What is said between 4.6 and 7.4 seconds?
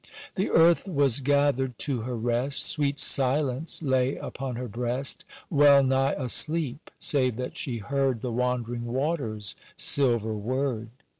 breast, Well nigh asleep, save